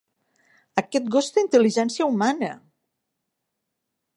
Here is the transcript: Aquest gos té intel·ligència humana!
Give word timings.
Aquest 0.81 1.11
gos 1.15 1.29
té 1.35 1.43
intel·ligència 1.45 2.09
humana! 2.13 2.51